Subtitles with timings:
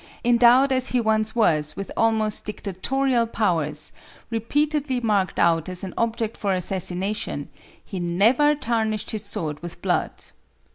[0.25, 3.93] Endowed as he once was with almost dictatorial powers,
[4.31, 7.49] repeatedly marked out as an object for assassination,
[7.85, 10.11] he never tarnished his sword with blood.